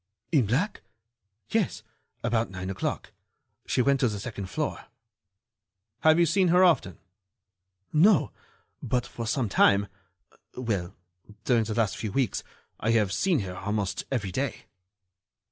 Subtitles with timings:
[0.31, 0.81] "In black?
[1.51, 1.83] Yes,
[2.23, 3.11] about nine o'clock.
[3.67, 4.85] She went to the second floor."
[5.99, 6.97] "Have you seen her often?"
[7.93, 8.31] "No,
[8.81, 10.95] but for some time—well,
[11.45, 12.43] during the last few weeks,
[12.79, 14.63] I have seen her almost every day."